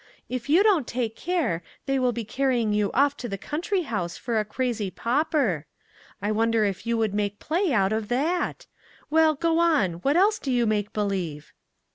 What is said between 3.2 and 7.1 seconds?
the county house for a crazy pauper. I wonder if you